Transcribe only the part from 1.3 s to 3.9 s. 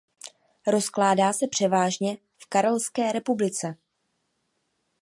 se převážně v Karelské republice.